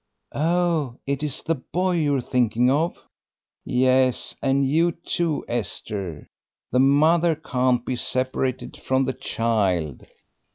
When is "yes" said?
3.63-4.35